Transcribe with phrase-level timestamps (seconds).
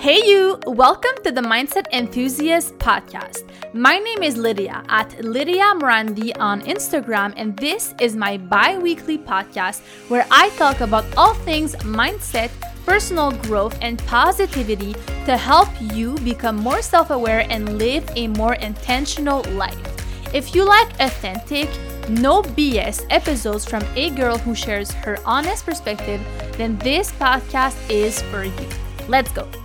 [0.00, 0.58] Hey, you!
[0.66, 3.44] Welcome to the Mindset Enthusiast podcast.
[3.74, 9.18] My name is Lydia at Lydia Morandi on Instagram, and this is my bi weekly
[9.18, 12.48] podcast where I talk about all things mindset,
[12.86, 14.94] personal growth, and positivity
[15.26, 19.84] to help you become more self aware and live a more intentional life.
[20.32, 21.68] If you like authentic,
[22.08, 26.22] no BS episodes from a girl who shares her honest perspective,
[26.56, 28.68] then this podcast is for you.
[29.06, 29.59] Let's go.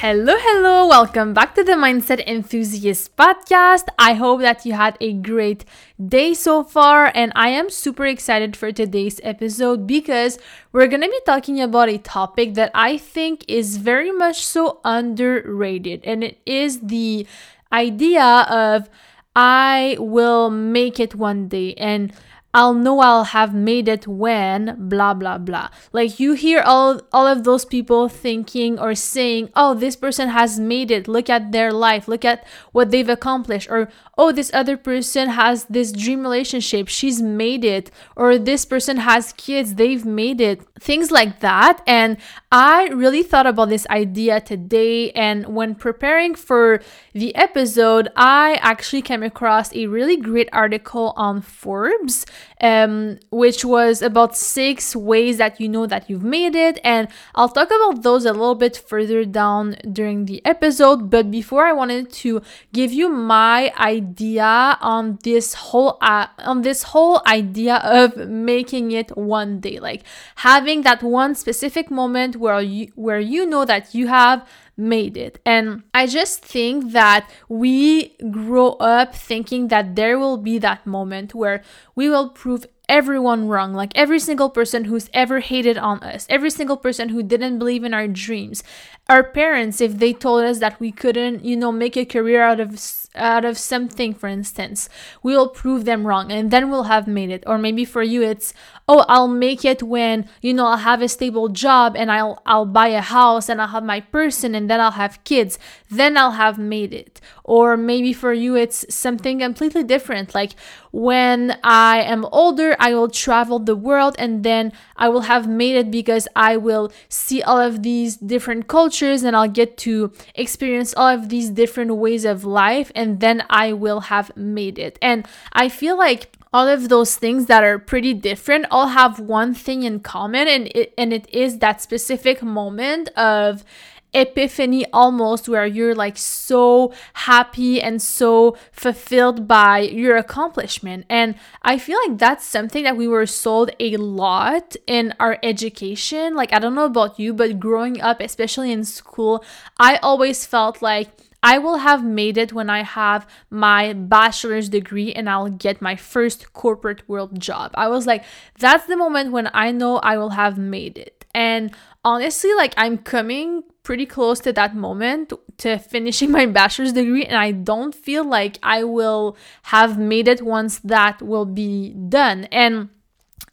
[0.00, 3.84] Hello, hello, welcome back to the Mindset Enthusiast podcast.
[3.98, 5.66] I hope that you had a great
[6.00, 10.38] day so far, and I am super excited for today's episode because
[10.72, 16.00] we're gonna be talking about a topic that I think is very much so underrated,
[16.04, 17.26] and it is the
[17.70, 18.88] idea of
[19.36, 21.74] I will make it one day.
[21.74, 22.10] And
[22.52, 25.68] I'll know I'll have made it when blah blah blah.
[25.92, 30.58] Like you hear all all of those people thinking or saying, "Oh, this person has
[30.58, 31.06] made it.
[31.06, 32.08] Look at their life.
[32.08, 36.88] Look at what they've accomplished." Or, "Oh, this other person has this dream relationship.
[36.88, 39.76] She's made it." Or, "This person has kids.
[39.76, 41.82] They've made it." Things like that.
[41.86, 42.16] And
[42.50, 46.80] I really thought about this idea today and when preparing for
[47.14, 52.26] the episode, I actually came across a really great article on Forbes
[52.60, 56.78] um, which was about six ways that you know that you've made it.
[56.84, 61.10] And I'll talk about those a little bit further down during the episode.
[61.10, 66.82] But before, I wanted to give you my idea on this whole uh, on this
[66.84, 70.02] whole idea of making it one day, like
[70.36, 75.40] having that one specific moment where you where you know that you have made it.
[75.44, 81.34] And I just think that we grow up thinking that there will be that moment
[81.34, 81.62] where
[81.94, 83.72] we will prove everyone wrong.
[83.72, 87.84] Like every single person who's ever hated on us, every single person who didn't believe
[87.84, 88.64] in our dreams,
[89.08, 92.58] our parents, if they told us that we couldn't, you know, make a career out
[92.58, 92.78] of
[93.14, 94.88] out of something, for instance,
[95.22, 97.42] we will prove them wrong and then we'll have made it.
[97.46, 98.54] Or maybe for you, it's,
[98.86, 102.66] oh, I'll make it when, you know, I'll have a stable job and I'll, I'll
[102.66, 105.58] buy a house and I'll have my person and then I'll have kids.
[105.90, 107.20] Then I'll have made it.
[107.44, 110.34] Or maybe for you, it's something completely different.
[110.34, 110.52] Like
[110.92, 115.76] when I am older, I will travel the world and then I will have made
[115.76, 120.94] it because I will see all of these different cultures and I'll get to experience
[120.96, 124.98] all of these different ways of life and then I will have made it.
[125.00, 129.54] And I feel like all of those things that are pretty different all have one
[129.54, 133.64] thing in common and it and it is that specific moment of
[134.12, 141.78] epiphany almost where you're like so happy and so fulfilled by your accomplishment and i
[141.78, 146.58] feel like that's something that we were sold a lot in our education like i
[146.58, 149.44] don't know about you but growing up especially in school
[149.78, 155.12] i always felt like I will have made it when I have my bachelor's degree
[155.12, 157.72] and I'll get my first corporate world job.
[157.74, 158.24] I was like,
[158.58, 161.24] that's the moment when I know I will have made it.
[161.34, 161.74] And
[162.04, 167.36] honestly, like I'm coming pretty close to that moment to finishing my bachelor's degree and
[167.36, 172.44] I don't feel like I will have made it once that will be done.
[172.52, 172.90] And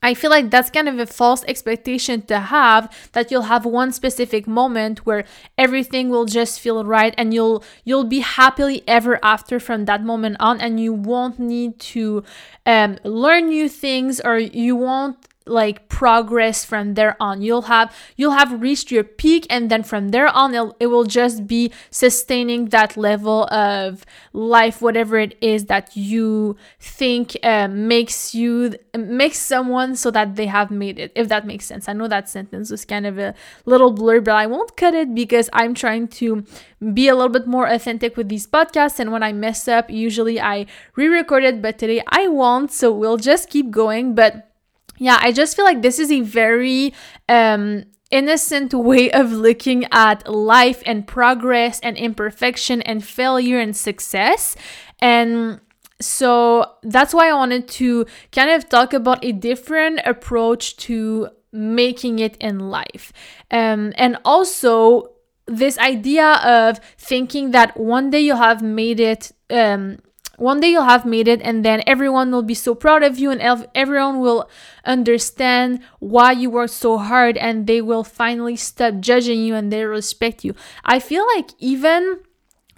[0.02, 3.92] I feel like that's kind of a false expectation to have that you'll have one
[3.92, 5.26] specific moment where
[5.58, 10.38] everything will just feel right and you'll you'll be happily ever after from that moment
[10.40, 12.24] on and you won't need to
[12.66, 15.18] um, learn new things or you won't
[15.50, 17.42] like progress from there on.
[17.42, 21.48] You'll have you'll have reached your peak and then from there on it will just
[21.48, 28.76] be sustaining that level of life whatever it is that you think uh, makes you
[28.98, 31.90] makes someone so that they have made it if that makes sense.
[31.90, 33.34] I know that sentence was kind of a
[33.66, 36.44] little blurred but i won't cut it because i'm trying to
[36.94, 40.40] be a little bit more authentic with these podcasts and when i mess up usually
[40.40, 40.66] i
[40.96, 44.16] re-record it but today i won't so we'll just keep going.
[44.16, 44.47] But
[44.98, 46.94] yeah, I just feel like this is a very
[47.30, 54.56] um, innocent way of looking at life and progress and imperfection and failure and success.
[55.00, 55.62] And
[56.00, 62.20] so that's why I wanted to kind of talk about a different approach to making
[62.20, 63.12] it in life.
[63.52, 65.14] Um, and also,
[65.48, 70.00] this idea of thinking that one day you'll have made it um,
[70.38, 73.32] one day you'll have made it, and then everyone will be so proud of you,
[73.32, 74.50] and everyone will
[74.86, 79.84] understand why you worked so hard, and they will finally stop judging you and they
[79.84, 80.54] respect you.
[80.86, 82.20] I feel like even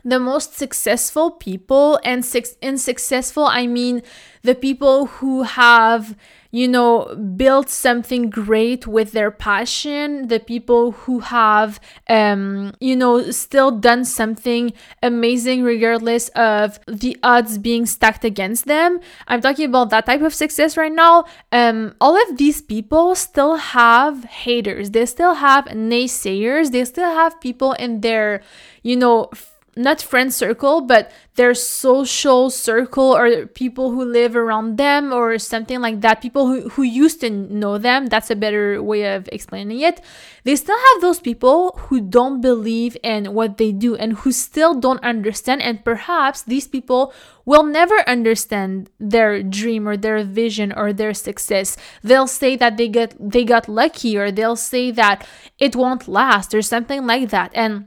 [0.06, 2.26] the most successful people and
[2.62, 4.02] in successful i mean
[4.44, 6.16] the people who have
[6.52, 10.28] you know built something great with their passion.
[10.28, 11.80] The people who have
[12.10, 14.74] um you know still done something
[15.04, 19.00] amazing regardless of the odds being stacked against them.
[19.28, 21.26] I'm talking about that type of success right now.
[21.52, 24.92] Um all of these people still have haters.
[24.92, 26.72] They still have naysayers.
[26.72, 28.42] They still have people in their
[28.82, 29.30] you know
[29.76, 35.80] not friend circle, but their social circle or people who live around them or something
[35.80, 38.08] like that, people who, who used to know them.
[38.08, 40.02] That's a better way of explaining it.
[40.44, 44.74] They still have those people who don't believe in what they do and who still
[44.74, 45.62] don't understand.
[45.62, 47.14] And perhaps these people
[47.46, 51.78] will never understand their dream or their vision or their success.
[52.04, 55.28] They'll say that they get they got lucky or they'll say that
[55.58, 57.52] it won't last or something like that.
[57.54, 57.86] And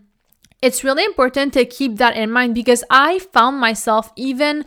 [0.63, 4.65] it's really important to keep that in mind because I found myself even,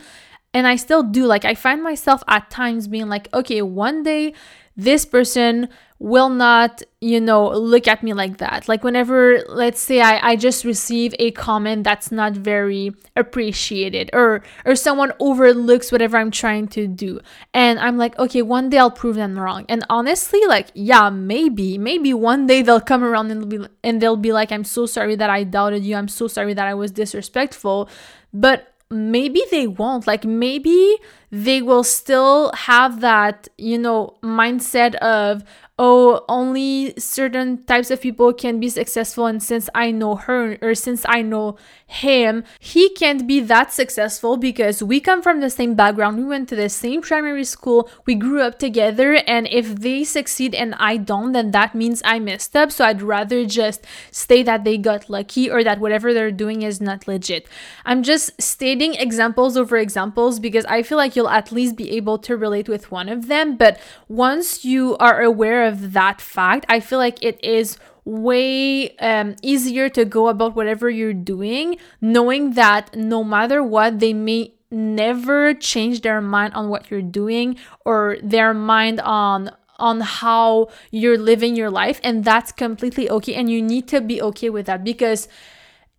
[0.53, 4.33] and I still do, like, I find myself at times being like, okay, one day
[4.75, 8.67] this person will not, you know, look at me like that.
[8.67, 14.43] Like whenever, let's say I, I just receive a comment that's not very appreciated or
[14.65, 17.21] or someone overlooks whatever I'm trying to do.
[17.53, 19.65] And I'm like, okay, one day I'll prove them wrong.
[19.69, 24.01] And honestly, like, yeah, maybe, maybe one day they'll come around and they'll be and
[24.01, 25.95] they'll be like, I'm so sorry that I doubted you.
[25.95, 27.89] I'm so sorry that I was disrespectful.
[28.33, 30.07] But maybe they won't.
[30.07, 30.97] Like maybe
[31.31, 35.43] they will still have that you know mindset of
[35.77, 39.25] oh, only certain types of people can be successful.
[39.25, 44.37] And since I know her or since I know him, he can't be that successful
[44.37, 46.17] because we come from the same background.
[46.17, 47.89] We went to the same primary school.
[48.05, 49.15] We grew up together.
[49.27, 52.71] And if they succeed and I don't, then that means I messed up.
[52.71, 56.79] So I'd rather just say that they got lucky or that whatever they're doing is
[56.79, 57.49] not legit.
[57.83, 62.17] I'm just stating examples over examples because I feel like you'll at least be able
[62.19, 63.57] to relate with one of them.
[63.57, 63.77] But
[64.07, 69.89] once you are aware of that fact, I feel like it is way um, easier
[69.89, 76.01] to go about whatever you're doing, knowing that no matter what, they may never change
[76.01, 81.69] their mind on what you're doing or their mind on on how you're living your
[81.69, 85.27] life and that's completely okay and you need to be okay with that because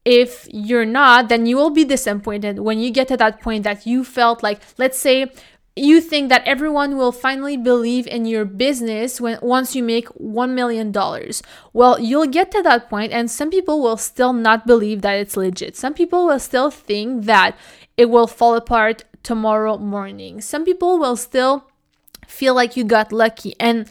[0.04, 2.60] if you're not then you will be disappointed.
[2.60, 5.30] When you get to that point that you felt like let's say
[5.76, 10.54] you think that everyone will finally believe in your business when once you make 1
[10.54, 11.42] million dollars
[11.74, 15.36] well you'll get to that point and some people will still not believe that it's
[15.36, 17.56] legit some people will still think that
[17.96, 21.68] it will fall apart tomorrow morning some people will still
[22.26, 23.90] feel like you got lucky and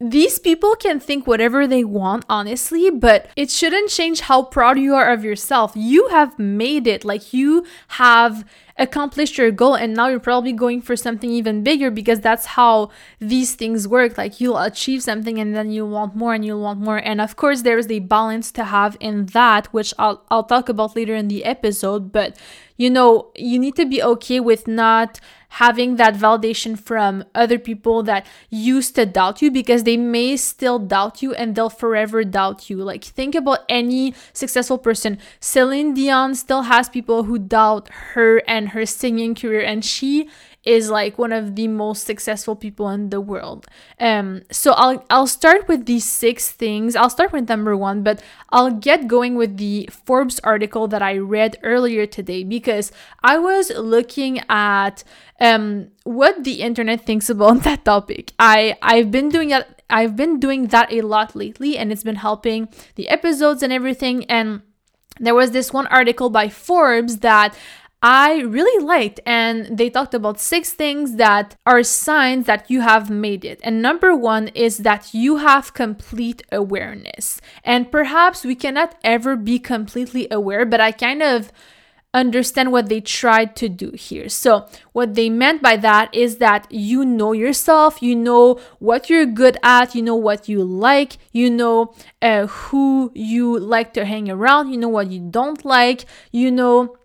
[0.00, 4.94] these people can think whatever they want, honestly, but it shouldn't change how proud you
[4.94, 5.72] are of yourself.
[5.74, 7.04] You have made it.
[7.04, 8.46] Like, you have
[8.80, 12.90] accomplished your goal, and now you're probably going for something even bigger because that's how
[13.20, 14.18] these things work.
[14.18, 16.96] Like, you'll achieve something and then you want more and you'll want more.
[16.96, 20.96] And of course, there's a balance to have in that, which I'll, I'll talk about
[20.96, 22.10] later in the episode.
[22.10, 22.36] But,
[22.76, 28.02] you know, you need to be okay with not having that validation from other people
[28.04, 32.70] that used to doubt you because they may still doubt you and they'll forever doubt
[32.70, 32.76] you.
[32.76, 35.18] Like, think about any successful person.
[35.40, 40.28] Celine Dion still has people who doubt her and her singing career, and she
[40.64, 43.66] is like one of the most successful people in the world.
[43.98, 46.94] Um, so I'll I'll start with these six things.
[46.94, 51.16] I'll start with number one, but I'll get going with the Forbes article that I
[51.16, 52.92] read earlier today because
[53.22, 55.02] I was looking at
[55.40, 58.32] um what the internet thinks about that topic.
[58.38, 62.16] I I've been doing that I've been doing that a lot lately and it's been
[62.16, 64.62] helping the episodes and everything and
[65.20, 67.54] there was this one article by Forbes that
[68.02, 73.10] I really liked, and they talked about six things that are signs that you have
[73.10, 73.60] made it.
[73.62, 77.42] And number one is that you have complete awareness.
[77.62, 81.52] And perhaps we cannot ever be completely aware, but I kind of
[82.12, 84.28] understand what they tried to do here.
[84.28, 89.26] So, what they meant by that is that you know yourself, you know what you're
[89.26, 94.30] good at, you know what you like, you know uh, who you like to hang
[94.30, 96.96] around, you know what you don't like, you know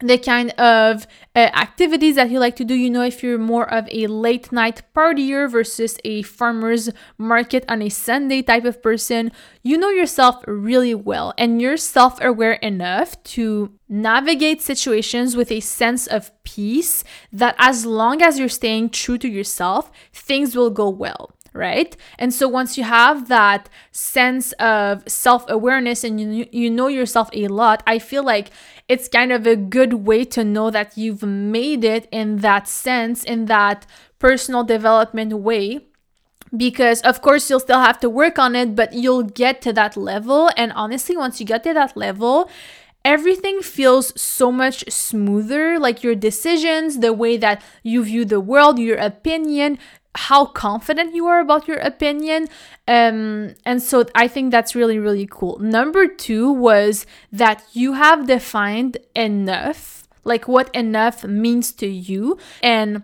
[0.00, 2.74] the kind of uh, activities that you like to do.
[2.74, 7.82] You know, if you're more of a late night partier versus a farmer's market on
[7.82, 13.22] a Sunday type of person, you know yourself really well and you're self aware enough
[13.24, 19.18] to navigate situations with a sense of peace that as long as you're staying true
[19.18, 21.96] to yourself, things will go well right?
[22.18, 27.48] And so once you have that sense of self-awareness and you you know yourself a
[27.48, 28.50] lot, I feel like
[28.88, 33.24] it's kind of a good way to know that you've made it in that sense
[33.24, 33.86] in that
[34.18, 35.80] personal development way.
[36.56, 39.96] Because of course you'll still have to work on it but you'll get to that
[39.96, 40.50] level.
[40.56, 42.48] And honestly once you get to that level
[43.04, 45.78] everything feels so much smoother.
[45.78, 49.78] Like your decisions the way that you view the world your opinion
[50.16, 52.48] how confident you are about your opinion
[52.88, 55.58] um and so i think that's really really cool.
[55.58, 63.02] Number 2 was that you have defined enough like what enough means to you and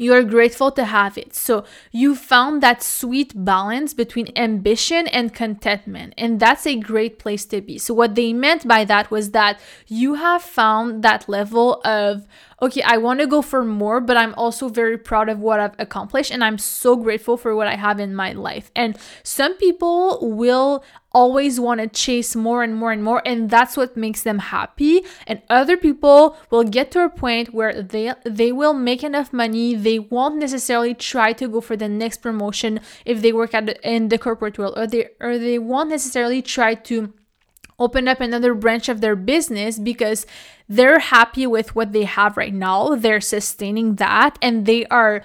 [0.00, 1.34] you're grateful to have it.
[1.34, 6.14] So you found that sweet balance between ambition and contentment.
[6.16, 7.76] And that's a great place to be.
[7.76, 12.26] So, what they meant by that was that you have found that level of
[12.62, 15.78] okay, I want to go for more, but I'm also very proud of what I've
[15.78, 18.70] accomplished and I'm so grateful for what I have in my life.
[18.76, 23.76] And some people will always want to chase more and more and more and that's
[23.76, 28.52] what makes them happy and other people will get to a point where they they
[28.52, 33.22] will make enough money they won't necessarily try to go for the next promotion if
[33.22, 36.74] they work at the, in the corporate world or they or they won't necessarily try
[36.74, 37.12] to
[37.80, 40.26] open up another branch of their business because
[40.68, 42.94] they're happy with what they have right now.
[42.94, 45.22] They're sustaining that and they are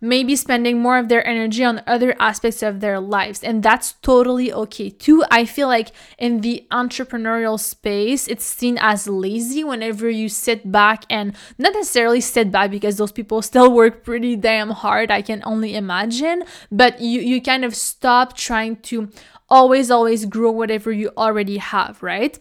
[0.00, 3.42] maybe spending more of their energy on other aspects of their lives.
[3.42, 5.24] And that's totally okay too.
[5.30, 11.04] I feel like in the entrepreneurial space, it's seen as lazy whenever you sit back
[11.10, 15.42] and not necessarily sit back because those people still work pretty damn hard, I can
[15.44, 16.44] only imagine.
[16.70, 19.10] But you, you kind of stop trying to
[19.50, 22.38] always always grow whatever you already have right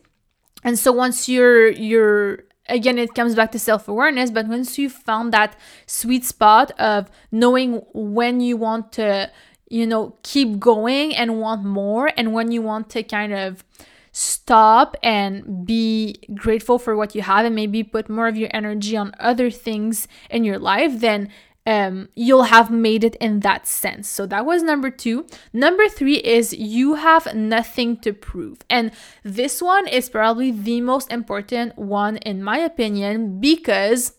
[0.64, 5.34] and so once you're you're again it comes back to self-awareness but once you found
[5.34, 5.56] that
[5.86, 9.30] sweet spot of knowing when you want to
[9.70, 13.64] you know keep going and want more and when you want to kind of
[14.12, 18.98] stop and be grateful for what you have and maybe put more of your energy
[18.98, 21.30] on other things in your life then
[21.68, 24.08] um, you'll have made it in that sense.
[24.08, 25.28] So that was number two.
[25.52, 28.60] Number three is you have nothing to prove.
[28.70, 34.14] And this one is probably the most important one, in my opinion, because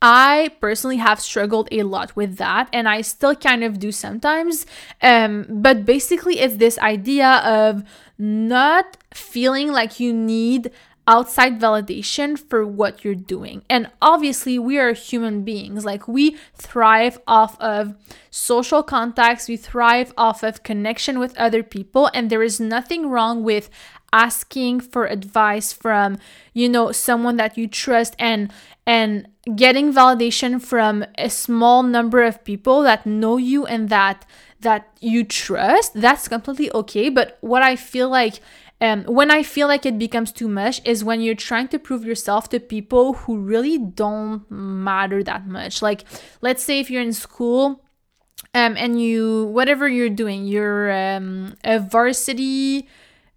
[0.00, 4.66] I personally have struggled a lot with that, and I still kind of do sometimes.
[5.02, 7.84] Um, but basically, it's this idea of
[8.18, 10.72] not feeling like you need
[11.06, 13.64] outside validation for what you're doing.
[13.68, 15.84] And obviously, we are human beings.
[15.84, 17.94] Like, we thrive off of
[18.30, 22.10] social contacts, we thrive off of connection with other people.
[22.14, 23.68] And there is nothing wrong with
[24.12, 26.18] asking for advice from,
[26.52, 28.52] you know, someone that you trust and
[28.86, 34.24] and getting validation from a small number of people that know you and that
[34.60, 38.40] that you trust that's completely okay but what i feel like
[38.82, 42.04] um, when I feel like it becomes too much is when you're trying to prove
[42.04, 45.82] yourself to people who really don't matter that much.
[45.82, 46.02] Like,
[46.40, 47.84] let's say if you're in school
[48.54, 52.88] um, and you, whatever you're doing, you're um, a varsity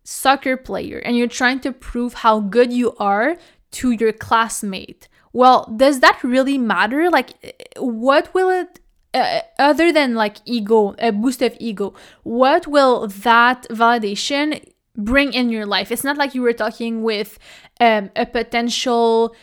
[0.03, 3.37] soccer player and you're trying to prove how good you are
[3.73, 5.07] to your classmate.
[5.31, 7.11] Well, does that really matter?
[7.11, 8.79] Like, what will it
[9.13, 14.59] uh, other than like ego, a boost of ego, what will that validation
[14.97, 15.91] bring in your life.
[15.91, 17.37] It's not like you were talking with
[17.79, 19.35] um, a potential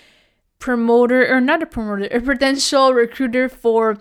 [0.58, 3.98] promoter or not a promoter, a potential recruiter for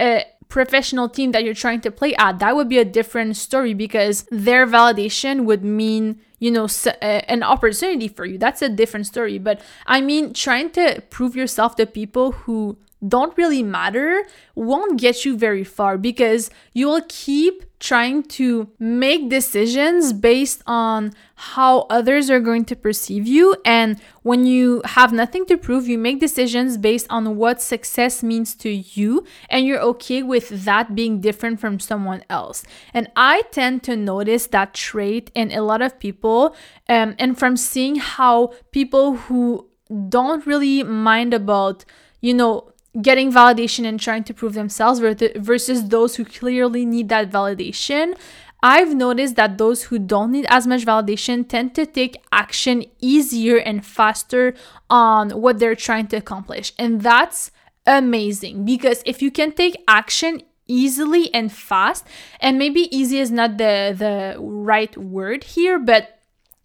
[0.00, 2.38] a professional team that you're trying to play at.
[2.38, 6.68] That would be a different story because their validation would mean, you know,
[7.00, 8.36] an opportunity for you.
[8.36, 9.38] That's a different story.
[9.38, 15.24] But I mean, trying to prove yourself to people who don't really matter won't get
[15.24, 22.30] you very far because you will keep trying to make decisions based on how others
[22.30, 23.56] are going to perceive you.
[23.64, 28.54] And when you have nothing to prove, you make decisions based on what success means
[28.56, 32.62] to you, and you're okay with that being different from someone else.
[32.94, 36.54] And I tend to notice that trait in a lot of people,
[36.88, 39.68] um, and from seeing how people who
[40.08, 41.84] don't really mind about,
[42.20, 47.30] you know, getting validation and trying to prove themselves versus those who clearly need that
[47.30, 48.16] validation.
[48.62, 53.56] I've noticed that those who don't need as much validation tend to take action easier
[53.56, 54.54] and faster
[54.88, 56.72] on what they're trying to accomplish.
[56.78, 57.50] And that's
[57.86, 62.06] amazing because if you can take action easily and fast,
[62.40, 66.21] and maybe easy is not the, the right word here, but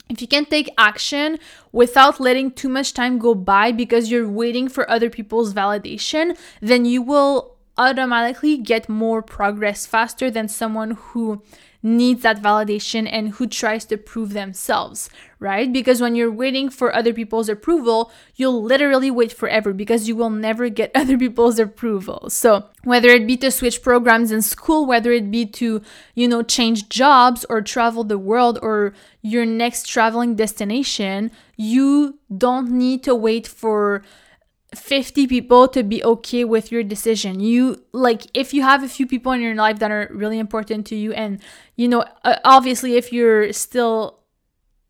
[0.09, 1.39] if you can take action
[1.71, 6.85] without letting too much time go by because you're waiting for other people's validation, then
[6.85, 11.41] you will automatically get more progress faster than someone who
[11.83, 15.71] needs that validation and who tries to prove themselves, right?
[15.71, 20.29] Because when you're waiting for other people's approval, you'll literally wait forever because you will
[20.29, 22.29] never get other people's approval.
[22.29, 25.81] So, whether it be to switch programs in school, whether it be to,
[26.15, 32.71] you know, change jobs or travel the world or your next traveling destination, you don't
[32.71, 34.03] need to wait for
[34.75, 37.39] 50 people to be okay with your decision.
[37.39, 40.85] You like if you have a few people in your life that are really important
[40.87, 41.39] to you and
[41.75, 42.03] you know
[42.43, 44.19] obviously if you're still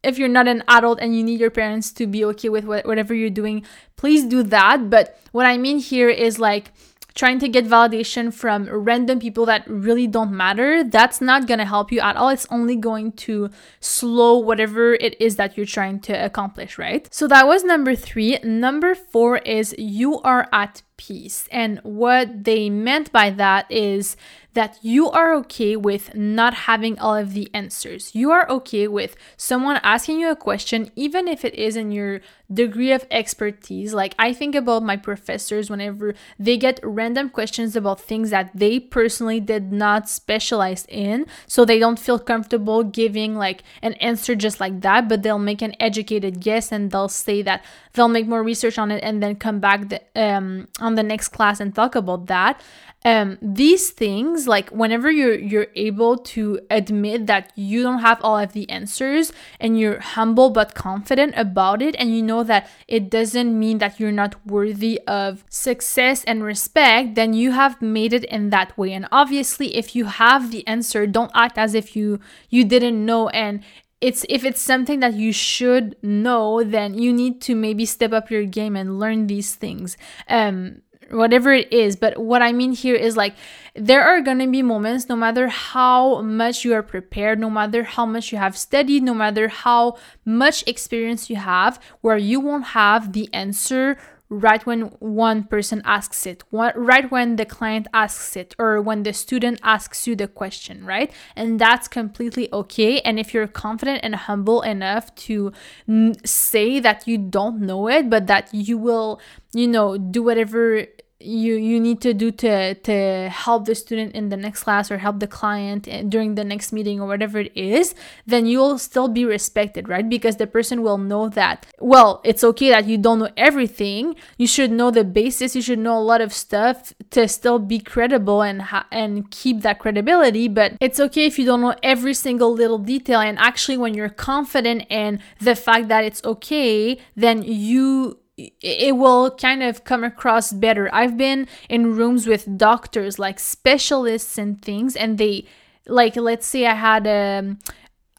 [0.04, 3.14] if you're not an adult and you need your parents to be okay with whatever
[3.14, 3.64] you're doing,
[3.98, 4.90] please do that.
[4.90, 6.72] But what I mean here is like
[7.18, 11.66] trying to get validation from random people that really don't matter, that's not going to
[11.66, 12.30] help you at all.
[12.30, 17.12] It's only going to slow whatever it is that you're trying to accomplish, right?
[17.12, 18.38] So that was number three.
[18.44, 21.48] Number four is you are at peace.
[21.52, 24.18] And what they meant by that is
[24.58, 28.16] that you are okay with not having all of the answers.
[28.16, 32.22] You are okay with someone asking you a question, even if it is in your
[32.52, 33.94] degree of expertise.
[33.94, 38.80] Like, I think about my professors whenever they get random questions about things that they
[38.80, 41.28] personally did not specialize in.
[41.46, 45.62] So they don't feel comfortable giving like an answer just like that, but they'll make
[45.62, 47.64] an educated guess and they'll say that
[47.94, 51.30] they'll make more research on it and then come back the, um, on the next
[51.30, 52.62] class and talk about that
[53.06, 58.38] um, these things like whenever you're you're able to admit that you don't have all
[58.38, 63.10] of the answers and you're humble but confident about it and you know that it
[63.10, 68.26] doesn't mean that you're not worthy of success and respect then you have made it
[68.26, 68.92] in that way.
[68.92, 73.30] And obviously if you have the answer don't act as if you you didn't know
[73.30, 73.64] and
[74.00, 78.30] it's if it's something that you should know then you need to maybe step up
[78.30, 79.98] your game and learn these things
[80.30, 81.96] um whatever it is.
[81.96, 83.36] But what i mean here is like
[83.76, 87.84] there are going to be moments no matter how much you are prepared no matter
[87.84, 92.66] how much you have studied no matter how much experience you have where you won't
[92.66, 93.98] have the answer
[94.30, 99.14] right when one person asks it, right when the client asks it, or when the
[99.14, 101.12] student asks you the question, right?
[101.36, 103.00] And that's completely okay.
[103.02, 105.52] And if you're confident and humble enough to
[105.88, 109.22] n- say that you don't know it, but that you will,
[109.54, 110.86] you know, do whatever
[111.20, 115.00] you you need to do to to help the student in the next class or
[115.00, 117.96] help the client eh, during the next meeting or whatever it is
[118.28, 120.08] then you'll still be respected right?
[120.08, 124.16] Because the person will know that well it's okay that you don't know everything.
[124.38, 125.56] You should know the basis.
[125.56, 129.62] You should know a lot of stuff to still be credible and ha- and keep
[129.62, 130.48] that credibility.
[130.48, 133.20] But it's okay if you don't know every single little detail.
[133.20, 139.32] And actually when you're confident in the fact that it's okay then you it will
[139.32, 140.90] kind of come across better.
[140.94, 145.46] I've been in rooms with doctors, like specialists and things, and they,
[145.88, 147.56] like, let's say I had a,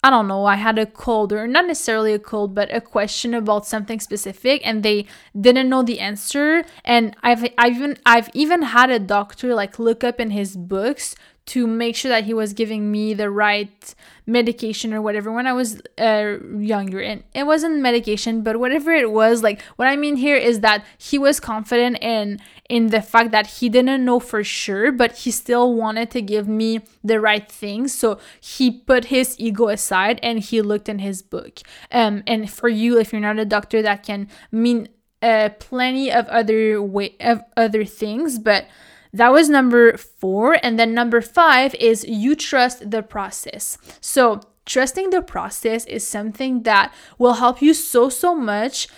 [0.03, 3.35] I don't know, I had a cold or not necessarily a cold, but a question
[3.35, 5.07] about something specific and they
[5.39, 6.65] didn't know the answer.
[6.85, 11.15] And I've, I've even, I've even had a doctor like look up in his books
[11.49, 13.95] to make sure that he was giving me the right
[14.27, 17.01] medication or whatever when I was uh, younger.
[17.01, 20.85] And it wasn't medication, but whatever it was, like what I mean here is that
[20.99, 25.31] he was confident in in the fact that he didn't know for sure, but he
[25.31, 27.89] still wanted to give me the right thing.
[27.89, 31.61] So he put his ego aside and he looked in his book.
[31.91, 34.89] Um, and for you, if you're not a doctor, that can mean
[35.23, 38.67] uh, plenty of other way of other things, but
[39.13, 40.59] that was number four.
[40.63, 43.79] And then number five is you trust the process.
[44.01, 48.89] So, trusting the process is something that will help you so, so much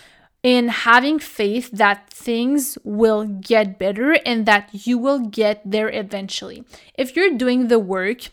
[0.43, 6.65] in having faith that things will get better and that you will get there eventually.
[6.95, 8.31] If you're doing the work,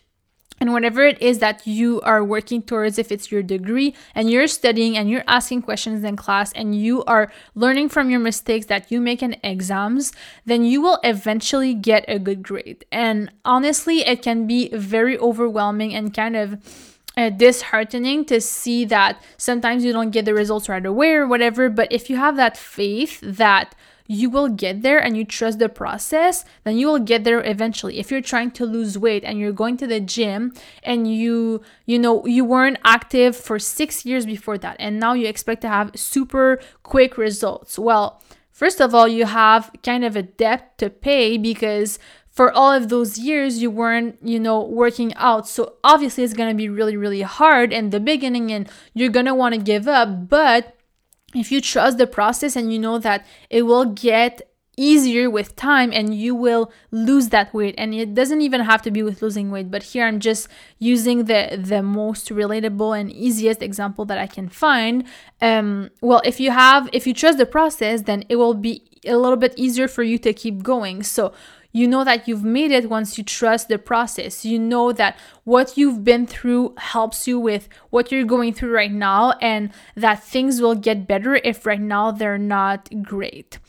[0.59, 4.47] and whatever it is that you are working towards, if it's your degree and you're
[4.47, 8.91] studying and you're asking questions in class and you are learning from your mistakes that
[8.91, 10.11] you make in exams,
[10.45, 12.85] then you will eventually get a good grade.
[12.91, 16.57] And honestly, it can be very overwhelming and kind of
[17.15, 21.69] uh, disheartening to see that sometimes you don't get the results right away or whatever.
[21.69, 23.73] But if you have that faith that
[24.07, 27.99] you will get there and you trust the process, then you will get there eventually.
[27.99, 31.99] If you're trying to lose weight and you're going to the gym and you, you
[31.99, 35.91] know, you weren't active for six years before that, and now you expect to have
[35.95, 37.77] super quick results.
[37.77, 41.99] Well, first of all, you have kind of a debt to pay because
[42.37, 46.47] for all of those years you weren't you know working out so obviously it's going
[46.47, 49.87] to be really really hard in the beginning and you're going to want to give
[49.87, 50.76] up but
[51.37, 54.41] if you trust the process and you know that it will get
[54.79, 57.73] easier with time and you will lose that weight.
[57.79, 60.47] And it doesn't even have to be with losing weight but here i'm just
[60.77, 65.03] using the the most relatable and easiest example that i can find.
[65.41, 69.17] Um well if you have if you trust the process then it will be a
[69.17, 71.01] little bit easier for you to keep going.
[71.01, 71.33] So
[71.71, 74.45] you know that you've made it once you trust the process.
[74.45, 78.91] You know that what you've been through helps you with what you're going through right
[78.91, 83.59] now, and that things will get better if right now they're not great.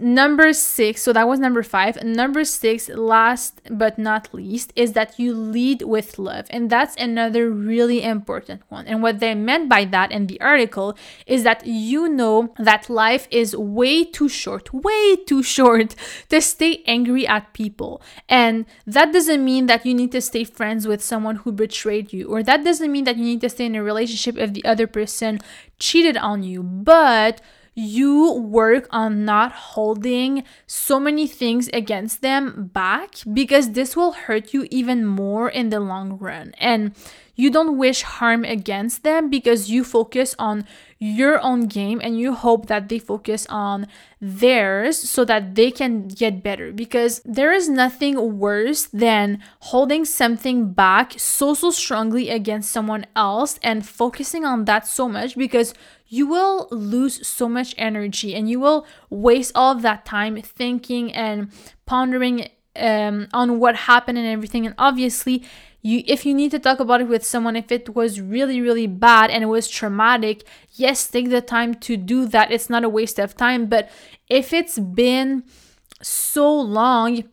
[0.00, 2.02] Number six, so that was number five.
[2.02, 6.46] Number six, last but not least, is that you lead with love.
[6.50, 8.86] And that's another really important one.
[8.86, 13.28] And what they meant by that in the article is that you know that life
[13.30, 15.94] is way too short, way too short
[16.30, 18.02] to stay angry at people.
[18.28, 22.26] And that doesn't mean that you need to stay friends with someone who betrayed you,
[22.26, 24.88] or that doesn't mean that you need to stay in a relationship if the other
[24.88, 25.38] person
[25.78, 26.62] cheated on you.
[26.62, 27.40] But
[27.78, 34.54] you work on not holding so many things against them back because this will hurt
[34.54, 36.54] you even more in the long run.
[36.58, 36.96] And
[37.34, 40.64] you don't wish harm against them because you focus on
[40.98, 43.86] your own game and you hope that they focus on
[44.20, 46.72] theirs so that they can get better.
[46.72, 53.58] Because there is nothing worse than holding something back so so strongly against someone else
[53.62, 55.74] and focusing on that so much because
[56.08, 61.12] you will lose so much energy and you will waste all of that time thinking
[61.12, 61.50] and
[61.84, 62.48] pondering
[62.78, 64.66] um, on what happened and everything.
[64.66, 65.44] And obviously,
[65.82, 68.86] you if you need to talk about it with someone, if it was really, really
[68.86, 72.50] bad and it was traumatic, yes, take the time to do that.
[72.50, 73.66] It's not a waste of time.
[73.66, 73.90] But
[74.28, 75.44] if it's been
[76.02, 77.24] so long,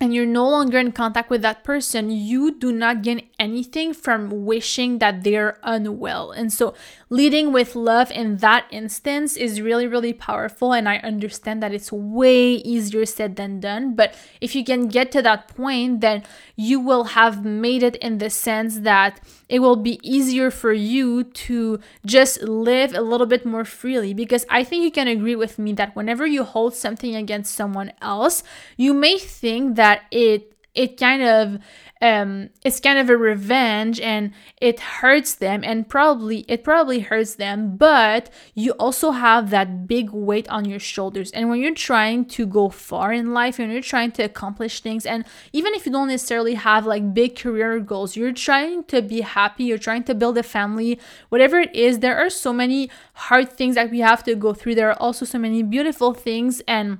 [0.00, 4.44] and you're no longer in contact with that person, you do not gain anything from
[4.46, 6.30] wishing that they're unwell.
[6.30, 6.74] And so,
[7.10, 10.72] leading with love in that instance is really, really powerful.
[10.72, 13.94] And I understand that it's way easier said than done.
[13.94, 16.22] But if you can get to that point, then
[16.54, 21.24] you will have made it in the sense that it will be easier for you
[21.24, 24.12] to just live a little bit more freely.
[24.12, 27.92] Because I think you can agree with me that whenever you hold something against someone
[28.02, 28.42] else,
[28.76, 31.58] you may think that it it kind of
[32.00, 37.34] um, it's kind of a revenge and it hurts them and probably it probably hurts
[37.34, 41.32] them but you also have that big weight on your shoulders.
[41.32, 45.04] And when you're trying to go far in life and you're trying to accomplish things
[45.04, 49.22] and even if you don't necessarily have like big career goals you're trying to be
[49.22, 53.50] happy you're trying to build a family whatever it is there are so many hard
[53.50, 54.76] things that we have to go through.
[54.76, 56.98] There are also so many beautiful things and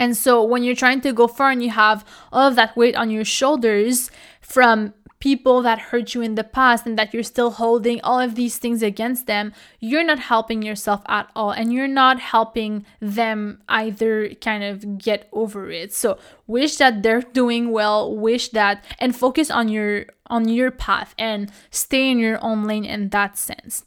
[0.00, 2.96] and so when you're trying to go far and you have all of that weight
[2.96, 4.10] on your shoulders
[4.40, 8.34] from people that hurt you in the past and that you're still holding all of
[8.34, 13.60] these things against them, you're not helping yourself at all and you're not helping them
[13.68, 15.92] either kind of get over it.
[15.92, 21.14] So wish that they're doing well, wish that and focus on your on your path
[21.18, 23.84] and stay in your own lane in that sense.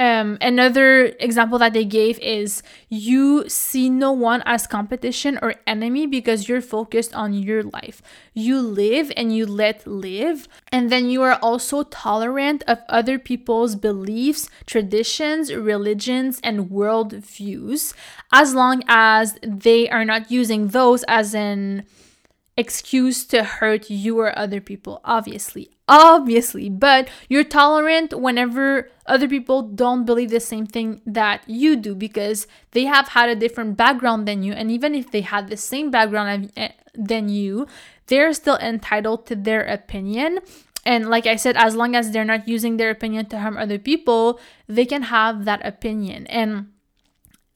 [0.00, 6.06] Um, another example that they gave is you see no one as competition or enemy
[6.06, 8.00] because you're focused on your life.
[8.32, 10.48] You live and you let live.
[10.72, 17.92] And then you are also tolerant of other people's beliefs, traditions, religions, and worldviews
[18.32, 21.84] as long as they are not using those as an
[22.56, 29.62] excuse to hurt you or other people, obviously obviously, but you're tolerant whenever other people
[29.62, 34.26] don't believe the same thing that you do because they have had a different background
[34.26, 34.52] than you.
[34.52, 37.66] And even if they had the same background eh, than you,
[38.06, 40.38] they're still entitled to their opinion.
[40.86, 43.78] And like I said, as long as they're not using their opinion to harm other
[43.78, 46.26] people, they can have that opinion.
[46.28, 46.72] And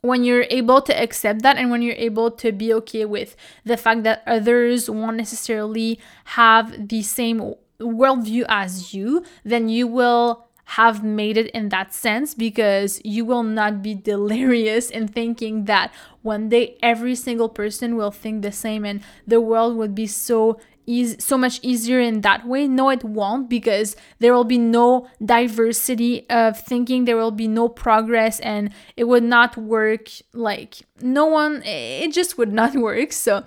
[0.02, 3.76] when you're able to accept that and when you're able to be okay with the
[3.76, 5.98] fact that others won't necessarily
[6.36, 12.34] have the same worldview as you, then you will have made it in that sense
[12.34, 18.10] because you will not be delirious in thinking that one day every single person will
[18.10, 22.46] think the same and the world would be so easy so much easier in that
[22.46, 22.68] way.
[22.68, 27.04] No it won't because there will be no diversity of thinking.
[27.04, 32.36] There will be no progress and it would not work like no one it just
[32.38, 33.12] would not work.
[33.12, 33.44] So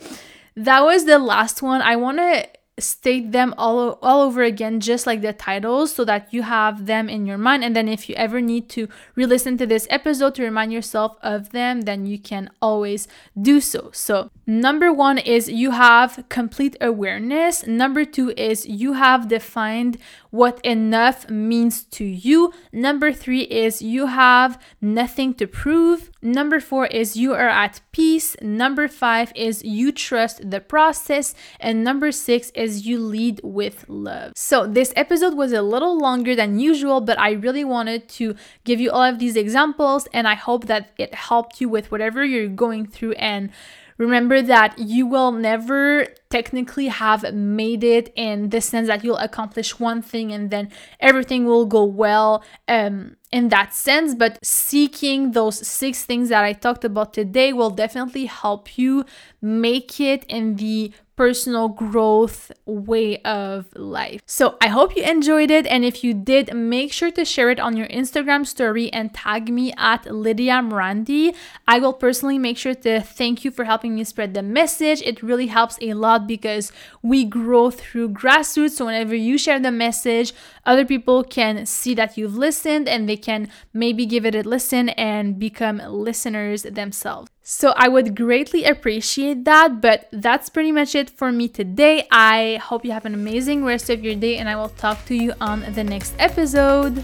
[0.56, 1.82] that was the last one.
[1.82, 2.48] I want to
[2.80, 7.10] state them all, all over again just like the titles so that you have them
[7.10, 7.64] in your mind.
[7.64, 11.52] And then if you ever need to re-listen to this episode to remind yourself of
[11.52, 13.08] them then you can always
[13.40, 13.90] do so.
[13.94, 17.66] So number one is you have complete awareness.
[17.66, 19.98] Number two is you have defined
[20.30, 22.54] what enough means to you.
[22.72, 28.36] Number three is you have nothing to prove Number four is you are at peace.
[28.42, 31.36] Number five is you trust the process.
[31.60, 34.34] And number six is you lead with love.
[34.36, 38.80] So this episode was a little longer than usual, but I really wanted to give
[38.80, 42.48] you all of these examples and I hope that it helped you with whatever you're
[42.48, 43.52] going through and
[43.98, 49.80] remember that you will never technically have made it in the sense that you'll accomplish
[49.80, 54.16] one thing and then everything will go well um, in that sense.
[54.16, 59.06] But seeking those six things that I talked about today will definitely help you
[59.42, 64.22] make it in the personal growth way of life.
[64.26, 65.66] So I hope you enjoyed it.
[65.66, 69.52] And if you did, make sure to share it on your Instagram story and tag
[69.52, 71.36] me at Lydia Morandi.
[71.68, 75.02] I will personally make sure to thank you for helping me spread the message.
[75.02, 78.72] It really helps a lot because we grow through grassroots.
[78.72, 80.34] So whenever you share the message,
[80.66, 84.90] other people can see that you've listened and they can maybe give it a listen
[84.90, 87.30] and become listeners themselves.
[87.44, 89.82] So I would greatly appreciate that.
[89.82, 92.08] But that's pretty much it for me today.
[92.12, 95.16] I hope you have an amazing rest of your day and I will talk to
[95.16, 97.04] you on the next episode.